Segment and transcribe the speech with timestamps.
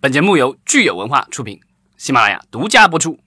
[0.00, 1.58] 本节目由聚友文化出品，
[1.96, 3.18] 喜马拉雅独家播出。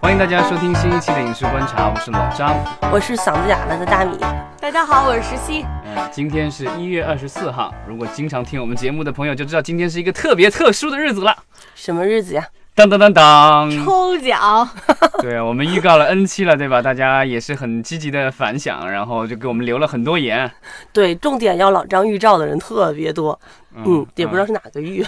[0.00, 2.56] 欢迎大家收听新一期的《影视观察》，我是老张。
[2.92, 4.18] 我是嗓子哑了的大米。
[4.60, 5.64] 大家好，我是石溪。
[5.84, 7.72] 嗯，今天是一月二十四号。
[7.86, 11.44] 如果经常听我们节目的朋友就知道，今天是一个特别特殊的日子了。
[11.76, 12.48] 什么日子呀？
[12.76, 13.70] 当当当当！
[13.84, 14.68] 抽奖。
[15.22, 16.82] 对啊，我们预告了 N 期了，对吧？
[16.82, 20.50] 大家也是很积极的反响，然后就给我们留了很多言。
[20.92, 23.38] 对，重点要老张预兆的人特别多。
[23.76, 25.06] 嗯，也不知道是哪个预。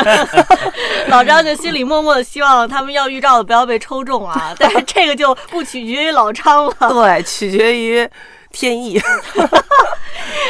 [1.08, 6.74] 老张就心里默默的希望他们要预兆的不要被抽中啊， 但是这个就不取决于老张了。
[6.88, 8.08] 对，取决于。
[8.54, 9.00] 天意，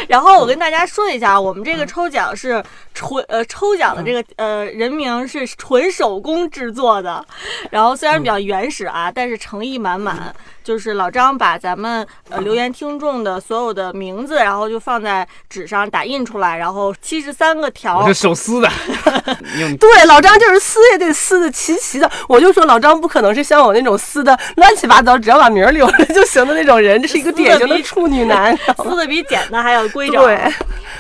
[0.09, 2.61] 然后我跟大家说一下，我们这个抽奖是
[2.95, 7.25] 纯呃抽奖的这个呃人名是纯手工制作的，
[7.71, 10.35] 然后虽然比较原始啊，但是诚意满满。
[10.65, 18.71] 就是老张把咱们呃留言听众的所有的名字，然后就放在纸上打印出来，然后七十三个条，是手撕的。
[19.81, 22.09] 对，老张就是撕也得撕的齐齐的。
[22.29, 30.23] 我就说老张不可能是像我那种撕的乱七八糟，只要把名留着就行的那种人，这是一个典型的处女男，撕的比剪的还要规整。
[30.23, 30.49] 对，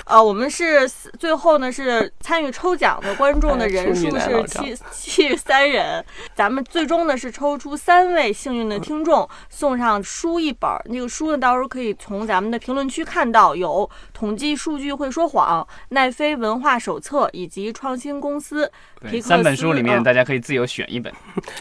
[0.06, 0.90] 呃，我们是
[1.20, 1.81] 最后呢是
[2.20, 9.28] 参与抽奖的观众的人数是七七十三人，咱们最终呢是抽出三位幸运的听众。
[9.48, 18.70] 送上书一本，那个书呢，到时候可以从咱们的评论区看到，有统计数据会说谎、奈飞文化手册以及创新公司。
[19.00, 21.12] 对，三本书里面大家可以自由选一本，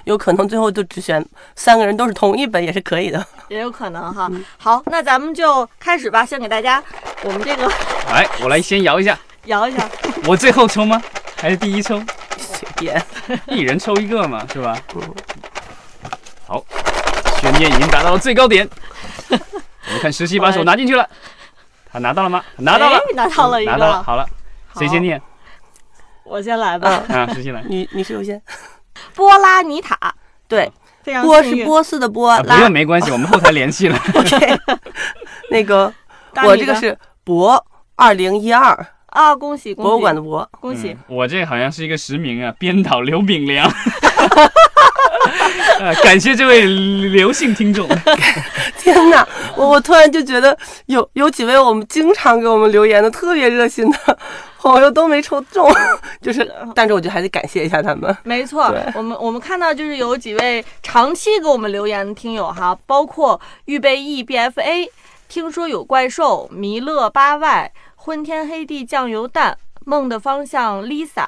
[0.05, 4.30] 有可能最后就只选三个人都是同一本也是可以的，也有可能哈。
[4.58, 6.83] 好，那咱们就开始吧，先给大家
[7.23, 7.67] 我们这个，
[8.09, 9.89] 来，我来先摇一下，摇一下，
[10.28, 11.02] 我最后抽吗？
[11.38, 12.02] 还是第一抽？
[12.38, 13.03] 随便，
[13.48, 14.78] 一人抽一个嘛，是吧？
[16.48, 16.64] 好。
[17.39, 18.70] 悬念已经达到了最高点，
[19.30, 21.09] 我们看十七把手拿进去了，
[21.92, 22.44] 他拿到了吗？
[22.58, 24.03] 拿到了，拿到了一个，拿到了。
[24.03, 24.23] 好了，
[24.78, 25.20] 谁先念？
[26.23, 27.03] 我先来吧。
[27.09, 27.64] 啊，十七来。
[27.67, 28.39] 你你是优先。
[29.16, 29.98] 波拉尼塔，
[30.48, 30.71] 对，
[31.02, 33.99] 非常波是波斯的波，不用没关系，我们后台联系了。
[34.14, 34.60] OK，
[35.49, 35.92] 那个
[36.43, 40.95] 我这个是博二零一二啊，恭喜恭喜，博物馆的博，恭喜。
[41.08, 43.72] 我这好像是一个实名啊，编导刘炳良。
[46.04, 47.88] 感谢这位刘姓听众。
[48.77, 54.17] 天哪，我我突然就觉得有有几位我们经常给我们留言的特别热心的
[54.60, 55.72] 朋友都没抽中，
[56.22, 58.16] 就是，但是我觉得还得感谢一下他们。
[58.23, 64.88] 没错，我们我们看到就是有几位长期给我们留言的听友哈，包括预备役 BFA，
[65.28, 67.72] 听说有怪兽，弥勒八外，
[68.04, 71.28] 昏天黑地酱油蛋，梦的方向 Lisa，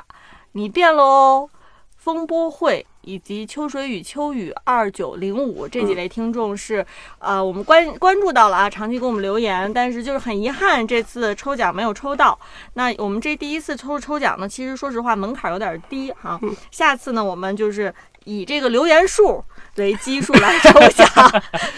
[0.54, 1.50] 你变了哦，
[1.98, 2.86] 风波会。
[3.06, 6.86] 以及秋水与秋雨二九零五这几位听众是，
[7.20, 12.40] 呃，我们关关注到了啊，长期给我们留言，但是就是很遗憾，这次抽奖没有抽到。
[12.76, 16.40] 那我们这第一次抽抽奖呢，其实说实话门槛有点低哈。
[16.72, 17.94] 下次呢，我们就是
[18.26, 19.44] 以这个留言数
[19.76, 21.08] 为基数来抽奖，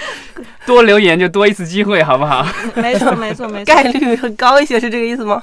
[0.65, 2.45] 多留言就多一次机会，好不好？
[2.75, 5.41] 没错，没错，没错，概率会高一些，是这个意思吗？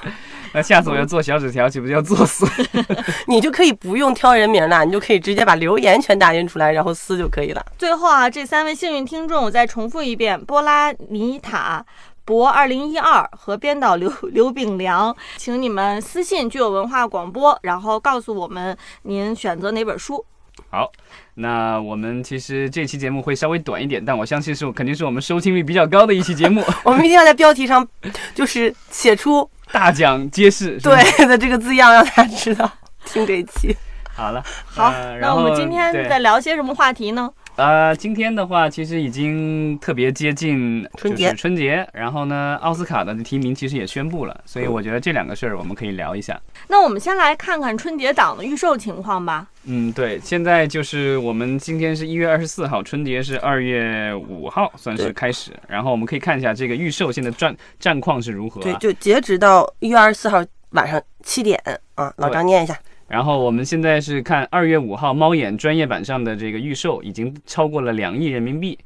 [0.55, 2.47] 那下次我要做小纸条，岂不是要作死？
[3.27, 7.65] 你就可以不用挑人名了，你就可以直接把留言全打印出来，然后撕就可以了。
[7.79, 11.83] 最后啊，这三位幸运听众，我再重复一遍：波拉尼塔、
[12.27, 20.23] 博二零一二和编导刘刘炳良，请你们私信具有文化广播，然后告诉我们您选择哪本书。
[20.73, 20.91] 好，
[21.35, 26.65] 那我们其实这期节目会稍微短一点，但我相信是肯定是我们收听率比较高的一期节目。
[26.83, 27.87] 我们一定要在标题上
[28.35, 29.47] 就是写出。
[29.71, 32.71] 大奖揭示，对的这个字样让大家知道
[33.05, 33.77] 听这一期。
[34.15, 34.91] 好了，好，
[35.21, 37.31] 那我们今天在聊些什么话题呢？
[37.57, 46.41] 呃，今天的话其实已经特别接近春节，春节，然后呢，奥斯卡的提名其实也宣布了，所以我觉得这两个事儿我们可以聊一下。
[46.69, 49.47] 那我们先来看看春节档的预售情况吧。
[49.65, 55.53] 嗯，对，现在就是我们今天是一月二十四号，春节是二月五号，算是开始。
[55.69, 58.61] 然后我们可以看一下这个预售现在战战况是如何。
[58.63, 61.63] 对，就截止到一月二十四号晚上七点
[61.95, 62.77] 啊，老张念一下。
[63.13, 68.79] 然后我们现在是看二月五号猫眼专业版上的这个预售已经超过了两亿人民币，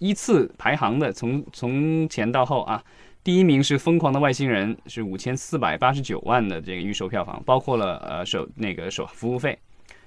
[0.00, 2.84] 依次排行的从从前到后啊，
[3.22, 9.58] 第一名是《疯狂的外星人》，是五千四百八十九万的这个预售票房，包括了呃首那个首服务费。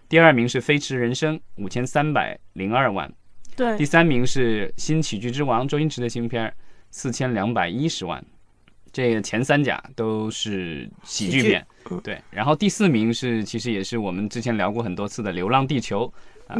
[0.07, 3.11] 第二名是《飞驰人生》，五千三百零二万。
[3.55, 3.75] 对。
[3.75, 6.53] 第三名是《新喜剧之王》，周星驰的新片，
[6.91, 8.23] 四千两百一十万。
[8.91, 11.65] 这个前三甲都是喜剧片。
[12.03, 12.19] 对。
[12.31, 16.11] 然后第四名是，其实也是我们之前聊过很多次的《流浪地球》，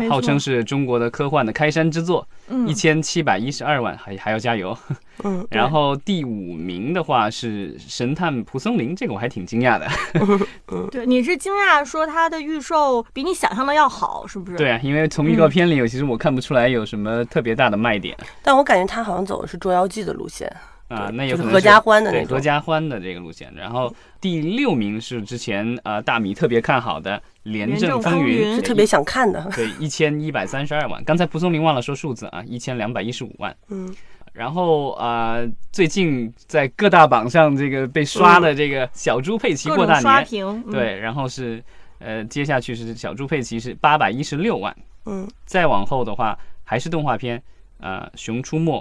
[0.10, 4.78] 号称是中国的科幻的开山之作，嗯一千七百一十二万，还还要加油。
[5.24, 9.88] 嗯， 然后第五名的话是《神探蒲松龄》，这个我还挺惊讶的。
[10.92, 14.58] 对，你是惊讶说它的预售比你想象的要好，是不是？
[14.58, 20.50] 对啊，因为从预告片里，其实我看不出来有什么特别大的卖点但我感觉他好像走的是捉妖记的路线，
[20.88, 22.40] 啊，那有可能是合家欢的那对合。
[22.40, 23.54] 家欢的这个路线。
[23.56, 31.04] 然后第六名是之前呃大米特别看好的《廉廉政风云是特别想看的，对一千一百三十二万。
[31.04, 33.54] 刚才蒲松龄忘了说数字啊，一千两百一十五万。
[33.68, 33.94] 嗯，
[34.32, 40.64] 然后啊、呃最近在各大榜上这个被刷的这个小猪佩奇过大年刷年，屏。
[40.68, 41.62] 嗯，对，然后是
[42.00, 44.76] 呃接下去是小猪佩奇是八百一十六万，
[45.06, 47.42] 嗯，再往后的话还是动画片，
[47.80, 48.80] 呃，《熊出没》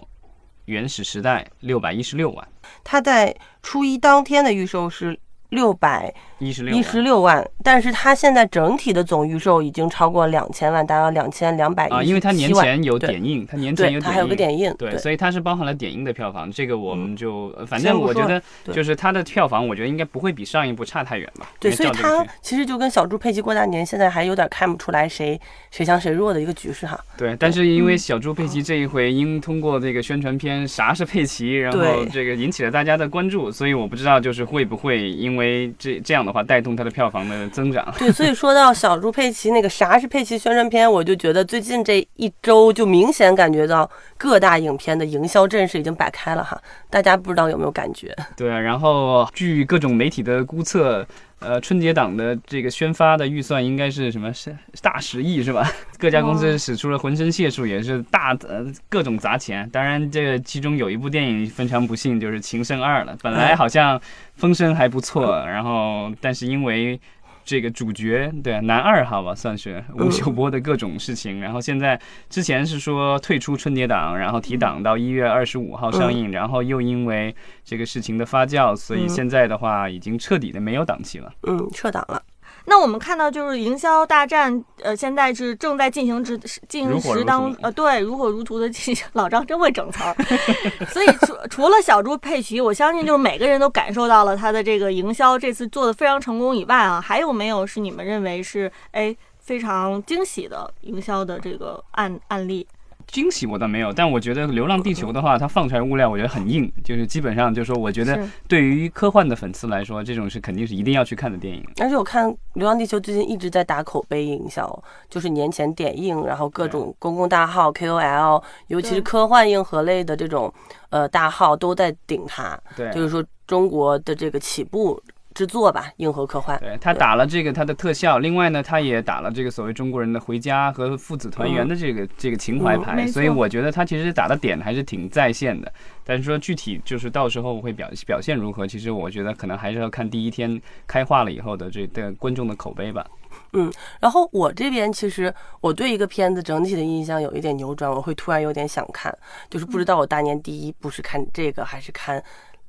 [0.66, 2.48] 原始时代六百一十六万，
[2.84, 5.18] 它在初一当天的预售是
[5.50, 14.75] 六百一十六一十六万，但是它现在整体的总预售已经超过两千万，达到两千两百啊，因为它年前有点映，它年前对，有它还有个点映。
[14.78, 18.40] 对，所以它是包含了点映的票房，这个我们就、呃反正我觉得
[18.72, 21.50] 就是它的票房，我觉得应该不会比上一部差太远吧。
[21.58, 25.40] 对，所以它其实就跟小猪佩奇过大年现在还有点看不出来谁
[25.70, 26.99] 谁强谁弱的一个局势哈。
[27.16, 35.35] 对，但是因嗯为小猪佩奇这一回因通过这个宣传片啥是佩奇，然后这个引起了大家的关注，所以我不知道就是会不会因为
[35.78, 37.86] 这这样的话带动它的票房的增长。
[37.98, 48.14] 对，所以说到小猪佩奇那个啥是佩奇宣传片，我就觉得最近这一周就明显感觉到各大影片的营销阵势已经摆开了哈，大家不知道有没有感觉？
[48.36, 51.06] 对啊，然后据各种媒体的估测，
[51.38, 55.68] 呃，春节档的这个宣发的预算应该是什么是大十亿是吧？
[55.98, 59.68] 各家公司哦使出了浑身解数，也是大呃各种砸钱。
[59.70, 63.16] 当然，这个其中有一部电影非常不幸，就是《情圣二》了。
[63.22, 64.00] 本来好像
[64.36, 66.98] 风声还不错，然后但是因为
[67.46, 71.98] 这个主角对男二号吧，算是吴秀波的各种事情，然后现在
[72.28, 77.34] 之前是说退出春节档，然后提档到一月二十五号上映，然后又因为
[77.64, 79.08] 这个事情的发酵，所以嗯。
[79.08, 81.32] 现在的话已经彻底的没有档期了。
[81.44, 82.20] 嗯，撤档了。
[82.68, 86.36] 那我们看到就是营销大战，呃，现在是正在进行之
[86.68, 89.06] 进行时当，呃，对，如火如荼的进行。
[89.12, 90.14] 老张真会整词儿，
[90.92, 102.66] 所以除除了小猪佩奇，我相信就是每个人都感受到了他的这个营销这次做的非常成功以外啊，还有没有是你们认为是哎非常惊喜的营销的这个案案例？
[103.06, 108.18] 惊喜我倒没有，但我觉得《流浪地球》的话，它放出来物料我觉得很硬，就是基本上就是说，我觉得
[108.48, 111.64] 对于科幻的粉丝来说，这种是肯定是一定要去看的电影。
[111.80, 120.52] 而且我看《流浪地球》最近一直在打口碑营销，就是年前点映，然后各种公共大号 KOL，尤其是科幻硬核类的这种
[120.90, 125.00] 呃大号都在顶它，对，就是说中国的这个起步
[125.36, 126.58] 之作吧，硬核科幻。
[126.58, 135.70] 对他打了这个他的特效，另外呢，他也打了这个所谓中国人的回家和父子团圆的这个、这个情怀嗯牌，所以我觉得他其实打的点还是挺在线的。
[136.02, 143.06] 但是说具体就是到时候会表表现如何，其实我觉得可能还是要看第一天开画了以后的这个观众的口碑吧。
[143.52, 149.16] 嗯然后我这边其实我对一个片子整体的印象有一点扭转，我会突然有点想看，
[149.50, 152.22] 就是不知道我大年第一部是看这个还是看。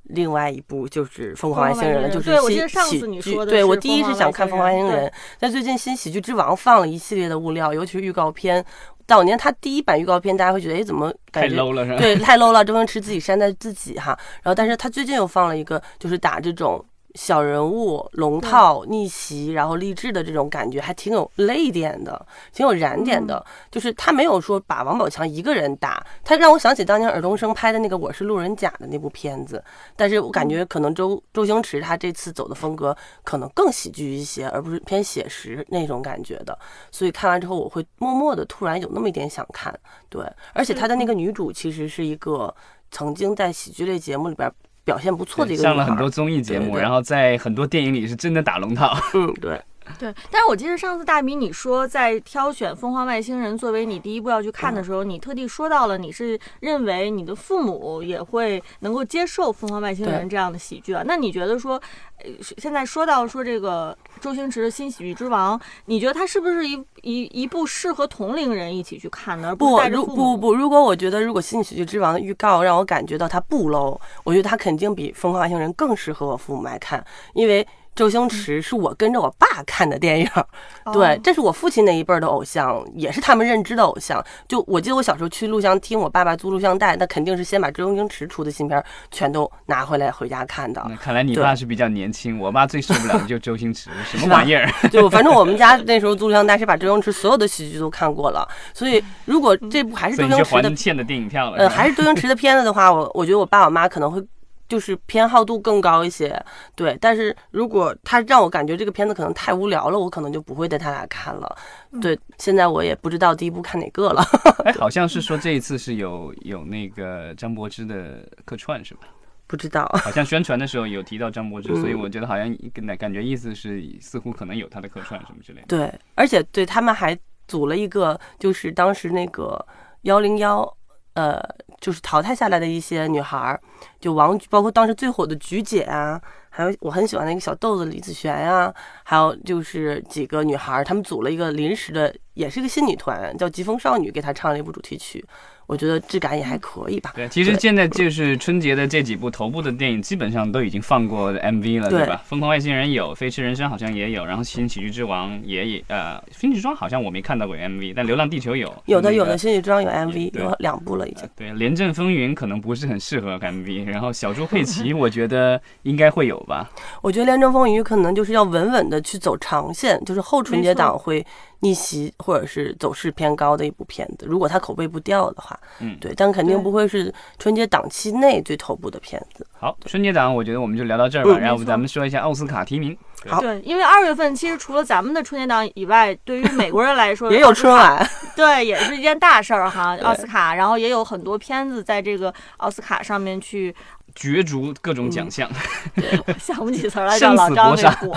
[0.10, 3.08] 另外一部就是《疯狂外星人》，就是对我记新得上次喜剧。
[3.08, 5.08] 你说的对我第一是想看《疯狂外星人》，
[5.40, 8.64] 但最近新喜剧之王放了一系列的物料，尤其是预告片。
[9.08, 11.98] 早年他第一版预告片，大家会觉得，哎，怎么感觉太 low 了是吧？
[11.98, 14.08] 对，太 low 了，周星驰自己山寨自己哈。
[14.44, 16.84] 然后，但是他最近又放了一个，就是打这种
[17.16, 23.44] 小人物龙套逆袭，然后励志的这种感觉，还挺有泪点的，挺有燃点的。
[23.72, 29.64] 就是他没有说把王宝强一个人打，他让我想起当年尔冬升拍的那个《我是路人甲》的那部片子。
[29.96, 36.58] 但是我感觉可能周周星驰他这次走的风格可能更喜剧一些，而不是偏写实那种感觉的。
[36.92, 39.74] 所以看完之后，我会默默的突然有那么一点想看。
[40.10, 40.24] 对，
[40.54, 42.54] 而且他的那个女主其实是一个
[42.92, 44.52] 曾经在喜剧类节目里边
[44.88, 48.98] 表现不错的一个女孩上了很多综艺节目，然后在很多电影里是真的打龙套。
[49.16, 49.62] 嗯，对，
[50.00, 61.04] 对，但是我记得上次大米你说在挑选《疯狂外星人》作为你第一部要去看的时候，你特地说到了你是认为你的父母也会能够接受《疯狂外星人》这样的喜剧啊。
[61.06, 61.82] 那你觉得说，
[62.24, 70.06] 呃，现在说到说这个周星驰的新喜剧之王，你觉得他是不是一一一部适合同龄人一起去看的，而不如？
[70.06, 77.04] 不不，如果我觉得如果《新喜剧之王》的预告让我感觉到他不 low，我觉得他肯定比《疯狂外星人》更适合我父母来看，
[77.34, 77.66] 因为
[77.98, 80.30] 周星驰是我跟着我爸看的电影，
[80.94, 84.24] 对，哦这是我父亲那一辈儿的偶像，也是他们认知的偶像。
[84.48, 90.86] 就我记得我小时候去录像厅，我爸爸租录像带，那肯定是先把周星驰出的新片儿全都拿回来回家看的。
[90.88, 94.70] 那看来你爸是比较年轻，我爸最受不了的就是周星驰， 什么玩意儿？
[94.92, 101.58] 就反正我们家 那时候租录像带是把周星驰所有的喜剧都看过了，所以如果这部还是周星驰的还欠的电影票了。
[101.58, 104.24] 呃，还是周星驰的片子的话，我我觉得我爸我妈可能会
[104.68, 106.44] 就是偏好度更高一些，
[106.76, 106.98] 对。
[107.00, 111.56] 但是如果他让我感觉这个片子可能太无聊了，我可能就不会带他俩看了。
[112.02, 114.24] 对，现在我也不知道第一部看哪个了。
[114.66, 119.02] 哎，好像是说这一次是有有那个张柏芝的客串是吧？
[119.48, 125.68] 不知道，好像宣传的时候有提到张柏芝，嗯 所以我觉得好像跟感觉意思是似乎可能有他的客串什么之类的。
[125.68, 129.66] 对，而且对他们还组了一个，就是当时那个
[130.02, 130.77] 幺零幺，
[131.18, 131.42] 呃，
[131.82, 133.60] 就是淘汰下来的一些女孩儿，
[134.00, 136.22] 就王，包括当时最火的菊姐啊，
[136.52, 138.72] 还有我很喜欢那个小豆子李子璇呀、
[139.04, 145.26] 还有就是几个女孩儿，她们组了一个临时的，也是一个新女团，叫疾风少女，给她唱了一部主题曲，
[145.68, 147.12] 我觉得质感也还可以吧。
[147.14, 152.22] 对，其实现在就是春节的这几部头部的电影，基本上都已经放过 MV 了，对对吧？
[152.26, 161.30] 疯狂外星人有，飞驰人生好像也有，然后新喜剧之王也也呃，新喜剧之王好像我没看到过 MV，但流浪地球有，有的有的，那个新女装有 MV，有两部了已经呃。
[161.36, 166.70] 对，廉政风云可能不是很适合 MV，然后小猪佩奇 我觉得应该会有吧。
[167.02, 171.26] 我觉得《廉政风云》可能就是要稳稳的去走长线，就是后春节档会
[171.60, 174.26] 逆袭或者是走势偏高的一部片子。
[174.28, 179.46] 如果它口碑不掉的话，嗯对，但肯定不会是春节档期内最头部的片子。
[179.60, 182.98] 好，春节档我觉得我们就聊到这儿吧，嗯然后咱们说一下奥斯卡提名。
[183.24, 189.98] 对好对，因为二月份其实除了咱们的春节档以外，对于美国人来说也有春，晚， 对，也是一件大事儿哈。
[190.04, 193.76] 奥斯卡，然后也有很多片子在这个奥斯卡上面去，
[194.14, 195.50] 角逐各种奖项，
[196.40, 198.16] 想不起词儿来，生叫老张那死搏杀火。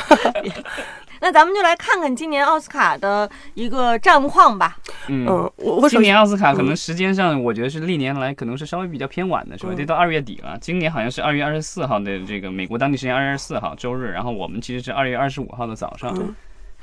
[1.21, 4.77] 那咱们就来看看今年奥斯卡的一个战况吧。
[5.09, 9.73] 嗯嗯，我我今年奥斯卡可嗯能时间上，我觉得是历年来可能是稍微比较偏晚的，是吧？
[9.73, 10.57] 嗯得到二月底了。
[10.61, 16.35] 今年好像是二月二十四号的这个美国当地时间二月二十四号周日，然后我们其实是二月二十五号的早上，嗯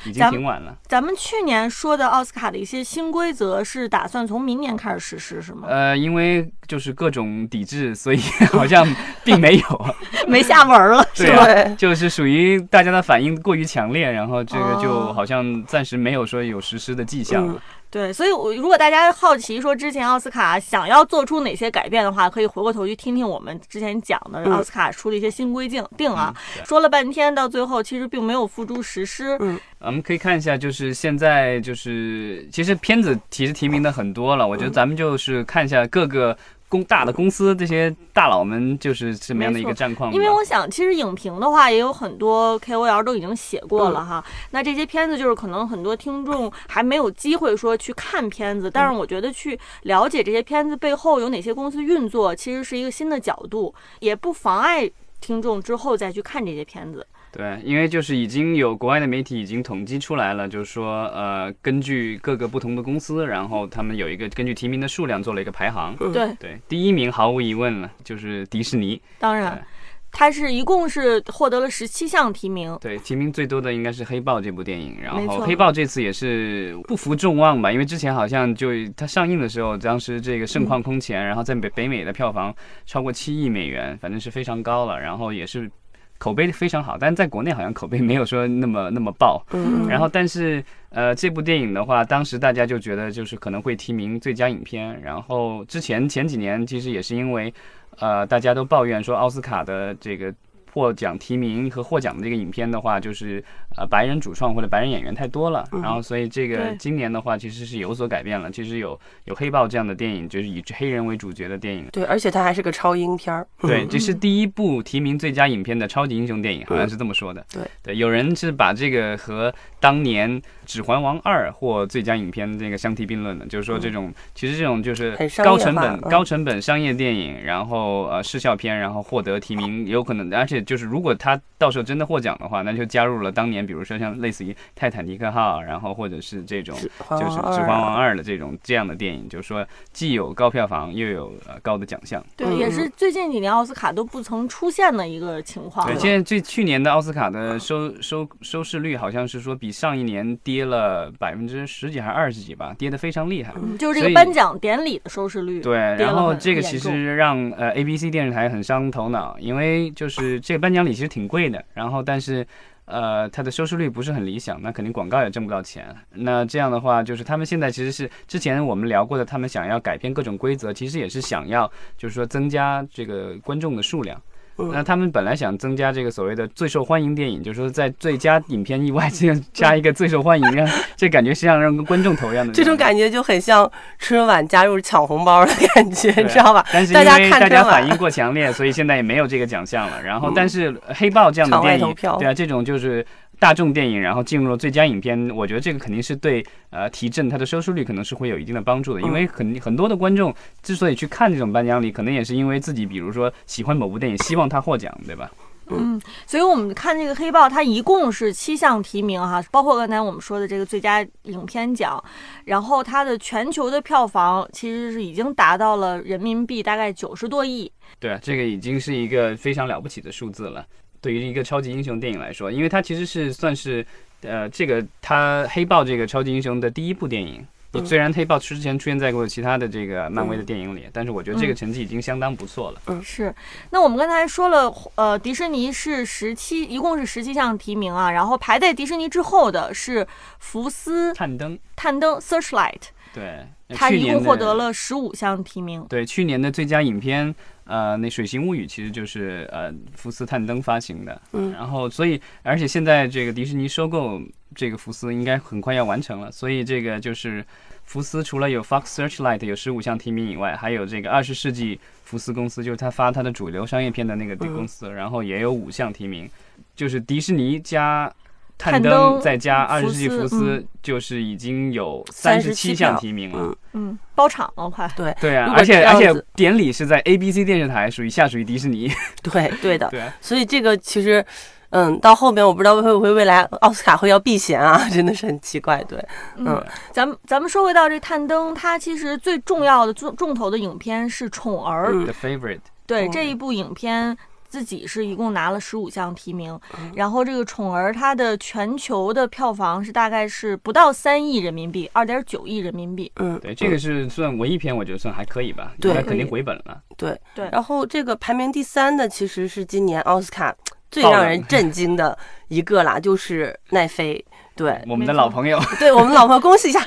[0.06, 0.78] 已经挺晚了。
[0.88, 5.68] 咱们去年说的奥斯卡的一些新规则是打算从明年开始实施，是吗？
[5.68, 8.18] 呃，因为就是各种抵制，所以
[8.52, 8.88] 好像
[9.24, 9.96] 并没有，
[10.28, 17.48] 没下文儿了，对啊对就是属于大家的反应过于强烈，然后这个就哦好像暂时没有说有实施的迹象。
[17.48, 26.34] 嗯对，所以我如果大家好奇说之前奥斯卡想要做出哪些改变的话，可以回过头去听听我们之前讲的嗯奥斯卡出了一些新规定定啊。
[26.58, 29.38] 嗯说了半天，到最后其实并没有付诸实施。
[29.40, 36.38] 嗯我们可以看一下，就是现在就是其实片子其实提名的很多了，我觉得咱们就是看一下各个
[36.70, 40.14] 公大的公司这些大佬们就是什么样的一个战况。
[40.14, 44.24] 因为我想，其实影评的话也有很多 KOL 都已经写过了哈。
[44.52, 54.90] 那这些片子就是可能很多听众还没有机会说去看片子，但是我觉得去了解这些片子背后有哪些公司运作，其实是一个新的角度，也不妨碍
[55.22, 57.06] 听众之后再去看这些片子。
[57.38, 65.96] 对，因为就是已经有国外的媒体已经统计出来了，就是说，呃，根据各个不同的公司，然后他们有一个根据提名的数量做了一个排行。
[66.00, 69.00] 嗯对，对，第一名毫无疑问了，就是迪士尼。
[69.20, 69.64] 当然，
[70.12, 72.76] 它是一共是获得了十七项提名。
[72.82, 82.52] 对，提名最多的应该是《黑豹》这部电影，然后《黑豹》这次也是不负众望吧，因为之前好像就它上映的时候，当时这个盛况空前，然后在北北美的票房
[82.88, 85.70] 超过七亿美元，反正是非常高了，然后也是
[86.18, 89.46] 口碑非常好，但是在国内好像口碑没有说那么那么爆。
[89.52, 95.00] 嗯然后，但是呃，这部电影的话，当时大家就觉得就是可能会提名最佳影片。
[95.02, 97.54] 然后之前前几年其实也是因为，
[98.00, 100.34] 呃，大家都抱怨说奥斯卡的这个
[100.78, 103.44] 获奖提名和获奖的这个影片的话，就是
[103.76, 105.68] 呃白人主创或者白人演员太多了。
[105.72, 108.52] 嗯然后所以这个今年的话其实是有所改变了。
[108.52, 111.88] 其实有有黑豹这样的电影，就是以黑人为主角的电影。
[111.92, 113.48] 对，而且它还是个超英片儿。
[113.60, 117.44] 对， 这是第一部提名最佳影片的超级英雄电影，好像是这么说的。
[117.52, 142.24] 对对，有人是把这个和当年《指环王二》获最佳影片这个相提并论的，就是说这种、其实这种就是高成本、高成本商业电影，然后呃视效片，然后获得提名，有可能，而且就是如果他到时候真的获奖的话，那就加入了当年比如说像类似于《泰坦尼克号》，然后或者是这种就是《指环王二的这种这样的电影，就是说既有高票房又有呃高的奖项。
[142.36, 153.54] 对，嗯也是最近几年奥斯卡都不曾出现的一个情况对，现在最去年的奥斯卡的收收收视率好像是说比上一年跌了百分之十几还是二十几吧，跌得非常厉害。
[153.80, 155.62] 就是这个颁奖典礼的收视率。
[155.62, 162.46] 对，然后这个其实让呃 ABC 电视台很伤头脑，因为就是这颁奖礼其实挺贵的，然后但是
[162.86, 165.94] 呃，它的收视率不是很理想，那肯定广告也挣不到钱。
[166.12, 174.22] 那这样的话，就是他们现在其实是之前我们聊过的，他们想要改变各种规则，其实也是想要就是说增加这个观众的数量。
[174.58, 182.52] 那他们本来想增加这个所谓的最受欢迎电影，就是说在最佳影片以外，这样加一个最受欢迎，让 这感觉是像让观众投一样的。
[182.54, 186.66] 这种感觉就很像春晚加入抢红包的感觉，你知道吧？
[186.74, 190.02] 但是因大家为大家反应过强烈，所以现在也没有这个奖项了。
[190.02, 193.06] 然后，但是黑豹这样的电影，票对啊，这种就是
[193.40, 199.02] 大众电影，然后进入了最佳影片，我觉得这个肯定是对呃提振它的收视率可能是会有一定的帮助的。
[199.02, 205.30] 因为很很多的观众之所以去看这种颁奖礼，可能也是因为自己比如说喜欢某部电影，希望它获奖，对吧？
[205.70, 212.02] 嗯，所以我们看这个黑豹，它一共是七项提名哈，包括刚才我们说的这个最佳影片奖，
[212.46, 217.70] 然后它的全球的票房其实是已经达到了人民币大概九十多亿。
[218.00, 220.66] 对啊，这个已经是一个非常了不起的数字了。
[221.02, 223.86] 对于一个超级英雄电影来说，因为它其实是算是
[224.22, 227.46] 呃这个它黑豹这个超级英雄的第一部电影。
[227.74, 227.86] 嗯。
[227.86, 231.56] 虽然黑豹之前出现在过其他的这个漫威的电影里，但是我觉得这个嗯。
[231.56, 232.82] 成绩已经相当不错了。
[232.88, 233.04] 嗯。
[233.04, 233.36] 是，
[233.70, 240.08] 那我们刚才说了，呃，迪士尼是十七，一共是十七项提名啊，然后排在迪士尼之后的是
[240.40, 242.82] 福斯探灯，探灯 Searchlight，
[243.14, 245.86] 对，它一共获得了十五项提名。
[245.88, 247.36] 对去年的最佳影片，
[247.68, 254.22] 呃，那《水形物语》其实就是呃福斯探灯发行的，嗯然后所以而且现在这个迪士尼收购
[254.56, 257.46] 这个福斯应该很快要完成了，所以这个就是
[257.84, 266.30] 福斯除了有 Fox Searchlight 有十五项提名以外，还有这个二十世纪福斯公司，就是他发他的主流商业片的那个嗯公司，然后也有五项提名，
[266.76, 268.12] 就是迪士尼加。
[268.58, 273.40] 探探灯灯再加二十世纪福斯，就是已经有三十七项提名了。
[273.44, 274.90] 嗯嗯，包场了快。
[274.96, 278.92] 对对啊，而且而且典礼是在 ABC 电视台，属于下属于迪士尼。
[279.22, 281.26] 对对的，对啊，所以这个其实。
[281.72, 285.84] 嗯，到后面我不知道会不会未来奥斯卡会要避嫌啊， 真的是很奇怪。
[285.84, 286.02] 对，
[286.38, 294.18] 嗯，咱们咱们说回到这探灯，它其实最重要的重重头的影片是《宠儿》嗯 The Favorite，对嗯这一部影片。
[294.48, 303.12] 自己是一共拿了十五项提名，嗯然后这个《宠儿》它的全球的票房是大概是不到三亿人民币，二点九亿人民币。
[303.18, 305.74] 嗯，对，这个是算文艺片，我觉得算还可以吧。
[305.80, 306.82] 对它肯定回本了。
[306.96, 310.56] 对对然后这个排名第三的其实是今年奥斯卡
[310.90, 314.24] 最让人震惊的一个啦，就是奈飞。
[314.58, 316.84] 对，我们的老朋友 对我们老朋友恭喜一下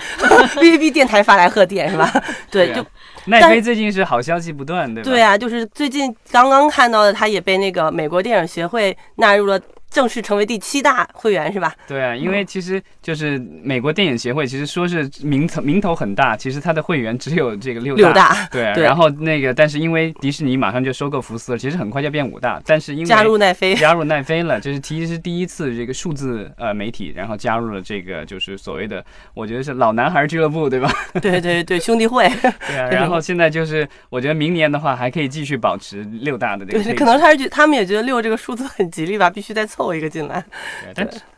[0.60, 2.10] B B B 电台发来贺电是吧？
[2.50, 2.86] 对，对啊就
[3.26, 5.10] 奈飞最近是好消息不断，对吧？
[5.10, 9.58] 对啊，就是最近刚刚看到的，他也被那个美国电影协会纳入了。
[9.90, 11.74] 正式成为第七大会员是吧？
[11.88, 18.84] 对啊，因嗯为其实就是美国电影协会，其实说是名头名头很大，其实它的会员只有这个六六大对啊，对。
[18.84, 30.90] 然后那个，但是因为迪士尼马上就收购福斯了，其实很快就变五大，但是因为加入奈飞，加入奈飞了，就是其实是第一次这个数字呃媒体，然后加入了这个就是所谓的，我觉得是老男孩俱乐部，对吧？
[31.20, 32.28] 对对对，兄弟会，
[32.68, 40.44] 对啊， 然后现在就是我觉得明年的话还可以继续保持六大的这个可能他是觉他们也觉得六这个数字很吉利吧，必须再凑一个进来。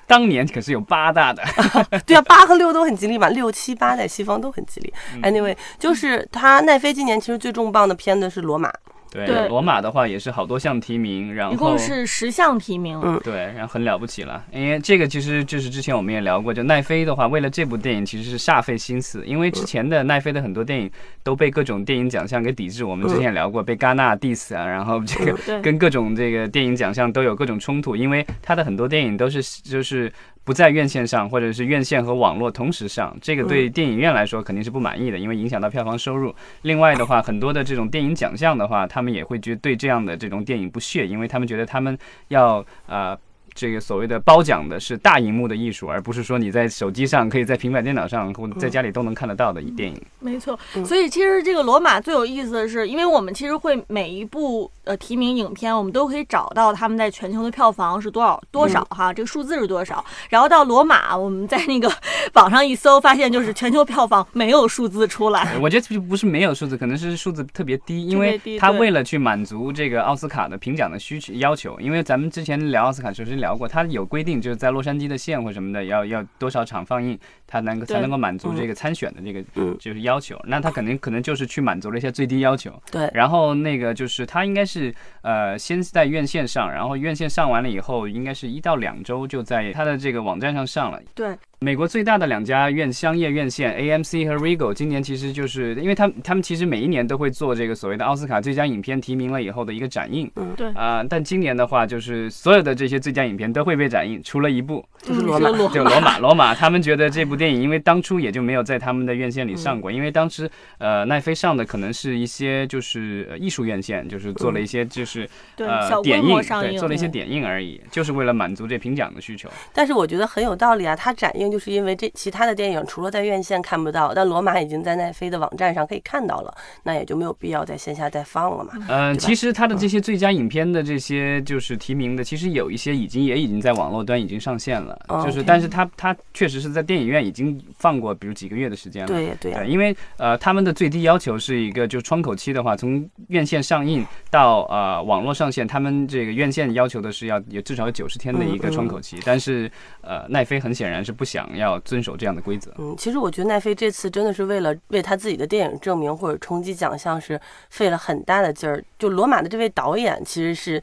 [0.07, 1.43] 当年可是有八大的，
[2.05, 4.93] 对啊，八和六都很吉利嘛，六七八在西方都很吉利。
[5.15, 8.69] 嗯 Anyway，就是他奈飞今年其实最重磅的片子是《罗马》，
[9.13, 9.49] 对，对。
[9.49, 12.99] 罗马的话也是好多项提名，然后一共是十项提名。
[13.05, 13.21] 嗯。
[13.23, 20.91] 对，然后很了不起了，因为这个其实就是之前我们也聊过，就奈飞的话，为了这部电影其实是煞费心思，因为之前的奈飞的很多电影
[21.23, 30.11] 都被各种电影奖项给抵制，我们之前也聊过，被戛纳 diss 啊，然后这个，跟各种这个电影奖项都有各种冲突，因为他的很多电影都是就是
[30.45, 36.35] 不在院线上，或者是院线和网络同时上，这个对电影院来说肯定是不满意的，因为影响到票房收入。
[36.63, 43.19] 另外的话，很多的这种电影奖项的话，他他们也会觉得对这样的这种电影不屑，因为他们觉得他们要啊。
[43.55, 50.01] 这个所谓的褒奖的是大荧幕的艺术，而不是说你在手机上可以在平板电脑上或者在家里都能看得到的电影。
[50.21, 50.59] 没错。
[50.75, 60.05] 嗯所以其实这个罗马最有意思的是，因为我们其实会每一部呃提名影片，我们都可以找到他们在全球的票房是多少多少哈，这个数字是多少。
[60.29, 61.91] 然后到罗马，我们在那个
[62.35, 65.57] 网上一搜，发现就是全球票房没有数字出来。
[65.61, 80.41] 我觉得不是没有数字，可能是数字特别低，因为他为了去满足这个奥斯卡的评奖的需求要求，因为咱们之前聊奥斯卡时候是聊过，它有规定，就是在洛杉矶的县或什么的要要多少场放映，它能够才能够满足这个参选的这个嗯就是要求。
[80.45, 82.73] 那他肯定可能就是去满足了一些最低要求。
[82.91, 91.01] 对然后那个就是他应该是呃先在院线上，然后院线上完了以后，应该是一到两周就在他的这个网站上上了。
[91.15, 100.29] 对，美国最大的两家院商业院线 AMC 和 Regal 今年其实就是因为他们他们其实每一年都会做这个所谓的奥斯卡最佳影片提名了以后的一个展映。
[100.37, 106.19] 嗯对啊、但今年的话，就是所有的这些最佳影片都会被展映，除了一部，就是罗马就罗马。
[106.19, 119.49] 罗马他们觉得这部电影，因为当初也就没有在他们的院线里上过，嗯因为当时呃奈飞上的可能是一些就是呃艺术院线，就是做了一些就是、对，呃点映，对，做了一些嗯点映而已，就是为了满足这评奖的需求。
[119.73, 128.73] 但是我觉得很有道理啊，它展映就是因为这其他的电影除了在院线看不到，但罗马已经在奈飞的网站上可以看到了，那也就没有必要在线下再放了嘛。
[128.89, 139.09] 嗯，其实它的这些最佳影片的这些就是提名的，其实有一些已经也已经在网络端已经上线了，哦就是但是它它确实是在电影院已经放过，比如几个月的时间了。
[139.09, 152.73] 对对，因为呃，他们的最低要求是一个，就窗口期的话，从院线上映到呃网络上线，他们这个院线要求的是要有至少有九十天的一个窗口期，但是呃，奈飞很显然是不想想要遵守这样的规则。
[152.79, 158.83] 嗯，其实我觉得奈飞这次真的是为了为他自己的电影证明或者冲击奖项是费了很大的劲儿。
[158.99, 160.83] 就罗马的这位导演其实是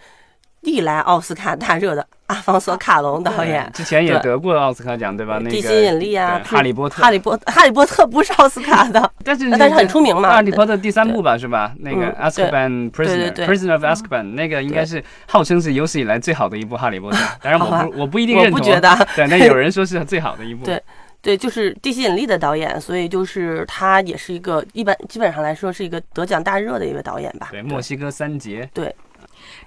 [0.62, 3.70] 历来奥斯卡大热的阿方索卡隆导演。
[3.74, 5.38] 之前也得过奥斯卡奖，对吧？
[5.40, 10.30] 那个地心引力啊，哈利波特，哈利波哈利波特不是奥斯卡的， 但是但是很出名嘛。
[10.30, 11.74] 哈利波特第三部吧，是吧？
[11.80, 17.18] 那个嗯 Azkaban Prisoner Prisoner of a s k a b a n 那个应该是号称是有史以来最好的一部哈利波特。
[17.42, 18.90] 当然我不我不一定 我认同，不觉得。
[19.16, 20.66] 对，那有人说是最好的一部。
[20.66, 20.82] 对
[21.22, 27.50] 对，就是地心引力的导演，所以就是他也是一个一般基本上来说是一个得奖大热的一位导演吧。
[27.52, 28.70] 对，墨西哥三杰，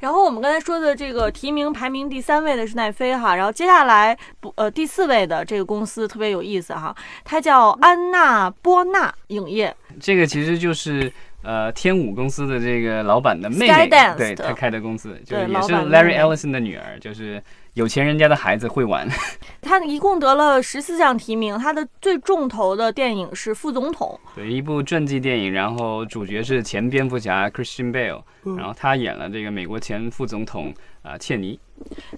[0.00, 13.88] 然后我们刚才说的这个提名排名第三位的是奈飞哈，然后接下来不呃第四位的这个公司特别有意思哈，它叫安娜波纳影业，这个其实就是呃天舞公司的这个老板的妹妹。
[14.16, 17.42] 对的他开的公司，就是也是 Larry Ellison 的女儿，就是
[17.74, 19.08] 有钱人家的孩子会玩。
[19.62, 31.54] 他一共得了十四项提名，他的最重头的电影是《副总统对，一部传记电影，然后主角是前蝙蝠侠 Christian Bale，、嗯然后他演了这个美国前副总统啊、切尼。》。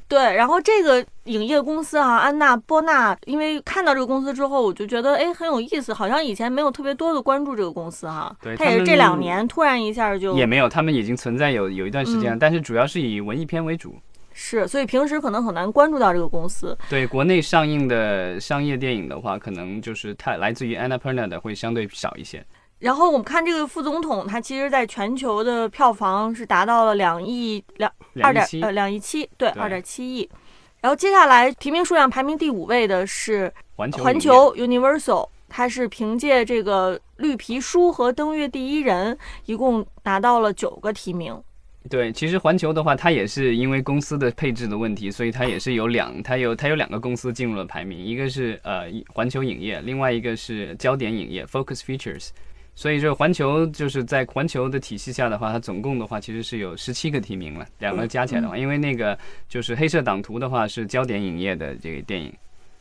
[0.09, 8.35] 对，然后这个影业公司哈、安娜波纳，因为看到这个公司之后，我就觉得哎很有意思，好像以前没有特别多的关注这个公司哈。
[8.43, 13.95] 对他也是这两年突然一下就也没有，他们已经存在有有一段时间了，嗯但是主要是以文艺片为主。
[14.35, 16.77] 是，所以平时可能很难关注到这个公司。
[16.91, 22.45] 对国内上映的商业电影的话，可能就是它来自于 Annapurna 的会相对少一些。
[22.81, 27.91] 然后我们看这个副总统，他其实在全球的票房是达到了两亿两
[28.23, 30.29] 二点呃两亿七，对，对二点七亿。
[30.83, 39.15] 然后接下来提名数量排名第五位的是环球环球 Universal，它是凭借这个《绿皮书》和《登月第一人》，
[39.47, 41.41] 一共拿到了九个提名。
[41.91, 52.31] 对，其实环球的话，它也是因为公司的配置的问题，所以它也是有两，它有它有两个公司进入了排名，一个是呃环球影业，另外一个是焦点影业 Focus Features。
[52.75, 59.17] 所以这环球就是在环球的体系下的话，它总共的话其实是有十七个提名了，两个加起来的话，因为那个
[59.49, 62.33] 就是黑色党徒的话是焦点影业的这个电影，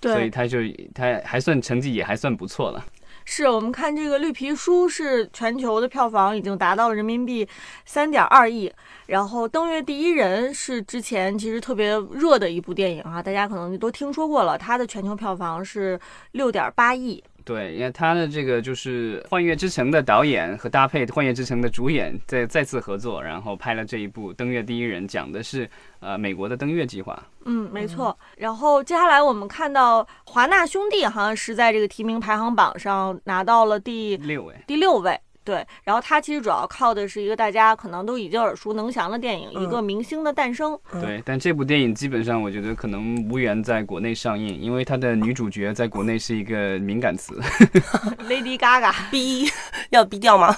[0.02, 0.60] 所以对，它就
[0.96, 2.84] 它还算成绩也还算不错了。
[3.26, 7.48] 是我们看这个《绿皮书》是全球的票房已经达到了人民币
[7.86, 8.72] 三点二亿，
[9.08, 16.00] 然后《登月第一人》是之前其实特别热的一部电影啊，大家可能都听说过了，它的全球票房是
[16.32, 17.24] 六点八亿。
[17.46, 27.22] 对，因为他的这个就是《幻乐之城》的导演和搭配《幻乐之城》的主演再再次合作，然后拍了这一部《登月第一人》，讲的是呃美国的登月计划。
[27.46, 28.18] 嗯，没错。
[28.38, 35.20] 然后接下来我们看到华纳兄弟好像是在这个提名排行榜上拿到了第六位，第六位。
[35.44, 40.80] 对，然后它其实主要靠的是一个大家可能都已经耳熟能详的电影，一个明星的诞生。
[41.02, 47.40] 对，但这部电影基本上我觉得可能无缘在国内上映，因为它的女主角在国内是一个敏感词。
[48.30, 49.50] Lady Gaga，逼
[49.90, 50.56] 要逼掉吗？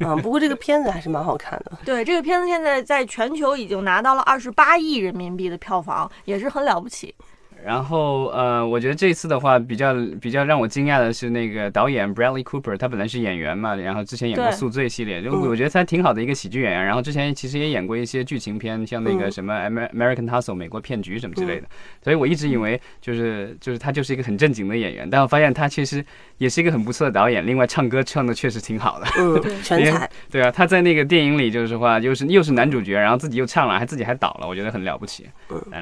[0.00, 1.78] 嗯，不过这个片子还是蛮好看的。
[1.84, 7.14] 对这个片子现在在全球已经拿到了二十八亿人民币的票房，也是很了不起。
[7.66, 16.84] 然后呃，我觉得这次的话比较比较让我惊讶的是那个导演 Bradley Cooper，他本来是演员嘛，然后之前演过《宿醉》系列，就嗯我觉得他挺好的一个喜剧演员。
[16.84, 21.66] 然后之前其实也演过一些剧情片，像那个嗯什么 Amer American Hustle 美国骗局什么之类的。
[22.04, 26.04] 所以我一直以为就是就是他就是一个很正经的演员，但我发现他其实
[26.38, 27.44] 也是一个很不错的导演。
[27.44, 29.06] 另外唱歌唱的确实挺好的。
[29.18, 30.08] 嗯， 全才。
[30.30, 35.26] 对啊，他在那个电影里就是话，又是又是男主角，然后自己又唱了，还自己还导了，我觉得很了不起。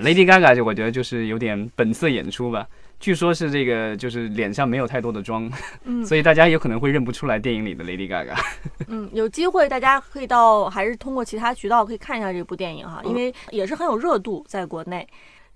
[0.02, 2.66] Lady Gaga 就我觉得就是有点本色演出吧。
[3.00, 5.50] 据说是这个，就是脸上没有太多的妆，
[5.84, 8.34] 嗯 所以大家有可能会认不出来电影里的 Lady Gaga。
[8.88, 15.06] 嗯，有机会大家可以到还是通过其他渠道可以看一下这部电影哈，因为也是很有热度在国内。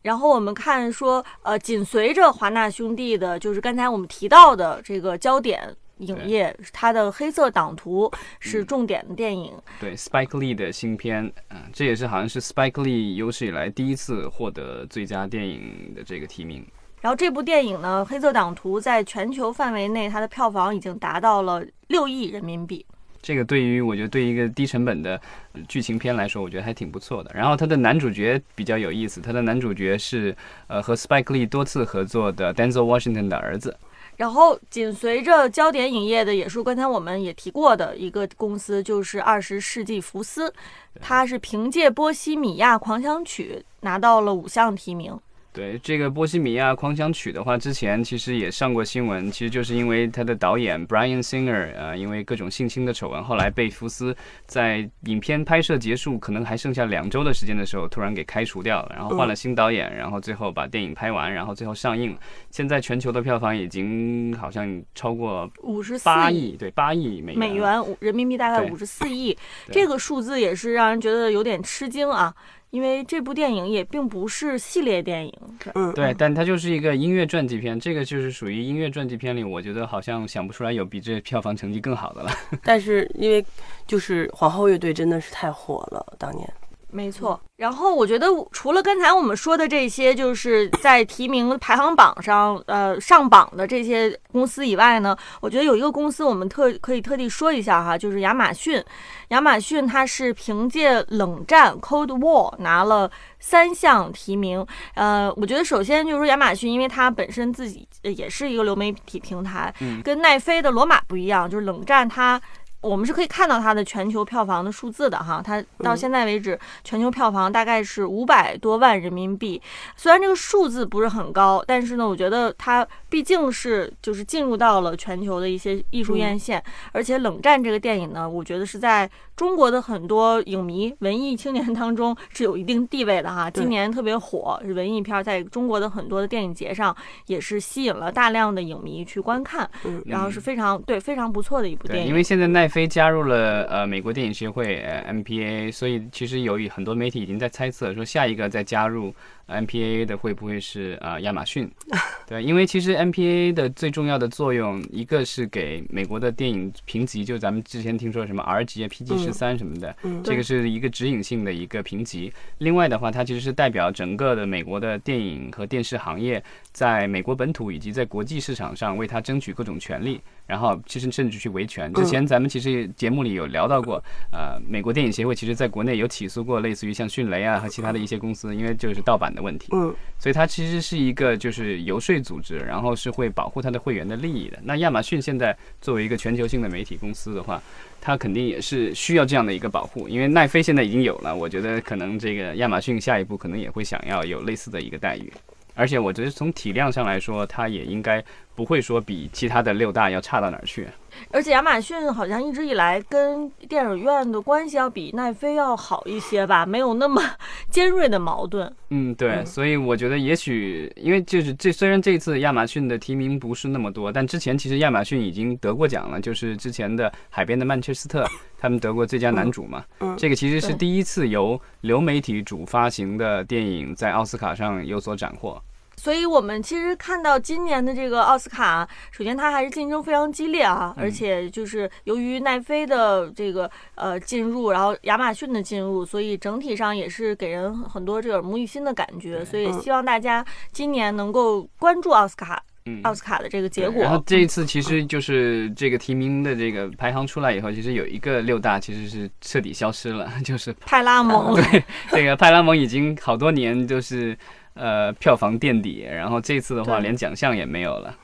[0.02, 8.08] 然后我们看说，呃，紧随着华纳兄弟的，就是刚才我们提到的这个焦点影业，它的《黑色党徒》
[8.40, 9.52] 是重点的电影。
[9.80, 16.66] 对，Spike Lee 的新片，嗯、这也是好像是 Spike Lee 有史以来第一次获得最佳电影的这个提名。
[17.00, 22.84] 然后这部电影呢，《黑色党徒》在全球范围内，它的票房已经达到了六亿人民币。
[23.20, 25.20] 这个对于我觉得对于一个低成本的
[25.52, 27.30] 呃剧情片来说，我觉得还挺不错的。
[27.34, 30.34] 然后它的男主角比较有意思，他的男主角是
[30.68, 33.76] 呃和 Spike Lee 多次合作的 Denzel Washington 的儿子。
[34.18, 40.52] 然后紧随着焦点影业的，也是刚才我们也提过的一个公司，就是二十世纪福斯，
[41.00, 45.18] 它是凭借《波西米亚狂想曲》拿到了五项提名。
[45.52, 62.18] 对这个《波西米亚狂想曲》的话，之前其实也上过新闻，其实就是因为他的导演 Brian Singer，呃，因为各种性侵的丑闻，后来被福斯在影片拍摄结束可能还剩下两周的时间的时候，突然给开除掉了，然后换了新导演，然后最后把电影拍完，然后最后上映了。
[62.50, 67.38] 现在全球的票房已经好像超过五十四八亿，对，八亿美元。
[67.38, 69.36] 美元，人民币大概对五十四亿，
[69.72, 72.32] 这个数字也是让人觉得有点吃惊啊。
[72.70, 75.32] 因为这部电影也并不是系列电影，
[75.74, 82.30] 嗯，对，但它就是一个音乐传记片，这个就是属于音乐传记片里，我觉得好像想不出来有比这票房成绩更好的了。
[82.62, 83.44] 但是因为
[83.86, 86.46] 就是皇后乐队真的是太火了，当年。
[86.90, 87.40] 没错。
[87.56, 98.82] 然后我觉得除了刚才我们说的这些，就是在提名排行榜上呃上榜的这些公司以外呢，我觉得有一个公司我们特可以特地说一下哈，就是亚马逊。
[99.28, 104.64] 亚马逊它是凭借《冷战》（Cold War） 拿了三项提名。
[104.94, 112.40] 呃，我觉得首先就是说亚马逊，因为它本身自己呃也是一个流媒体平台，嗯跟奈飞的罗马不一样，就是《冷战》它。
[112.80, 119.60] 我们是可以看到它的全球票房的数字的哈，它到现在为止全球票房大概是五百多万人民币。
[119.96, 126.62] 虽然这个数字不是很高，但是呢，我觉得它毕竟是就是进入到了全球的一些艺术院线，
[126.92, 133.48] 而且《冷战》这个电影呢，我觉得是在中国的很多影迷、文艺青年当中是有一定地位的哈。
[133.48, 136.94] 今年特别火，是文艺片，在中国的很多的电影节上
[137.26, 142.08] 也是吸引了大量的影迷去观看，嗯然后是非常对非常不错的一部电，影。
[142.08, 149.14] 因为现在奈飞加入了呃美国电影协会呃 MPA，所以其实有很多媒体已经在猜测说下一个再加入
[149.46, 151.70] MPAA 的会不会是啊、呃亚马逊？
[152.26, 162.32] 对，因为其实 MPAA 的最重要的作用，一个是给美国的电影评级，就咱们之前听说什么 R 级啊、PG 十三什么的，嗯这个是一个指引性的一个评级。
[162.58, 171.92] 另外的话，它其实是代表整个的美国的电影和电视行业在美国本土以及在国际市场上为它争取各种权利，然后其实甚至去维权。
[171.92, 179.68] 之前咱们其实节目里有聊到过，呃，美国电影协会其实在国内有起诉过类似于像迅雷啊和其他的一些公司，因为就是盗版的问题。
[179.72, 184.58] 嗯所以它其实是一个就是游说组织，然后是会保护它的会员的利益的。
[184.64, 187.62] 那亚马逊现在作为一个全球性的媒体公司的话，
[188.00, 195.32] 它肯定也是需要这样的一个保护，因为奈飞现在已经有了，我觉得可能这个亚马逊下一步可能也会想要有类似的一个待遇。
[195.74, 198.24] 而且我觉得从体量上来说，它也应该
[198.56, 200.88] 不会说比其他的六大要差到哪儿去。
[201.30, 207.22] 而且亚马逊好像一直以来跟电影院的关系要比奈飞要好一些吧，没有那么
[207.70, 208.72] 尖锐的矛盾。
[208.90, 218.24] 嗯，对，嗯所以我觉得也许，因为就是这虽然这次亚马逊的提名不是那么多，但之前其实亚马逊已经得过奖了，就是之前的《海边的曼彻斯特》，
[218.58, 219.84] 他们得过最佳男主嘛。
[220.00, 225.62] 嗯这个其实是第一次由流媒体主发行的电影在奥斯卡上有所斩获。
[225.98, 239.44] 所以我们其实看到今年的这个奥斯卡，首先它还是竞争非常激烈啊，嗯而且就是由于奈飞的这个呃进入，然后亚马逊的进入，所以整体上也是给人很多这个耳目一新的感觉。
[239.44, 244.22] 所以嗯希望大家今年能够关注奥斯卡，嗯，奥斯卡的这个结果然后。
[244.26, 254.36] 这一次其实就是这个提名的这个排行出来以后，其实有一个六大其实是彻底消失了， 就是派拉蒙， 对，这个派拉蒙已经好多年就是
[254.78, 258.14] 呃票房垫底，然后这次的话连奖项也没有了。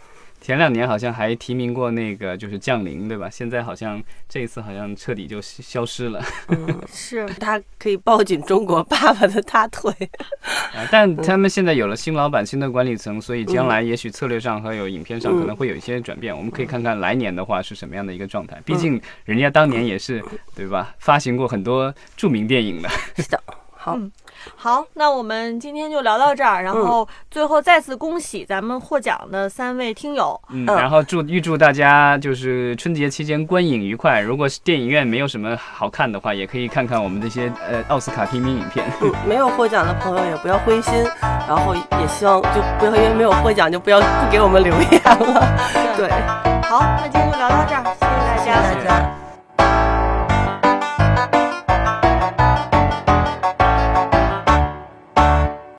[0.41, 3.31] 前两年好像还提名过那个就是降临，对吧？
[3.31, 9.91] 现在好像这一次好像彻底就消失了嗯，是他可以抱紧中国爸爸的大腿。
[10.77, 10.87] 啊。
[10.93, 16.37] 但他们现在有了新老板、新的管理层，所以将来也许策略上和有影片上可能会有一些转变。
[16.37, 18.61] 我们可以看看来年的话是什么样的一个状态。
[18.67, 20.23] 毕竟人家当年也是
[20.55, 22.89] 对吧，发行过很多著名电影的。
[23.17, 23.43] 是的。
[23.85, 24.11] 好，嗯
[24.57, 30.41] 好，那我们今天就聊到这儿，然后最后再次恭喜咱们获奖的三位听友。
[30.49, 34.21] 嗯，嗯然后祝预祝大家就是春节期间观影愉快。
[34.21, 38.91] 如果是电影院没有什么好看的话，也可以看看我们这些呃奥斯卡提名影片。
[39.03, 45.95] 嗯，没有获奖的朋友也不要灰心，然后也希望就不要因为没有获奖就不要不给我们留言了。
[45.95, 46.09] 对，
[46.71, 47.85] 好，那今天就聊到这儿，
[48.39, 48.73] 谢谢大家。
[48.73, 49.24] 谢谢大家。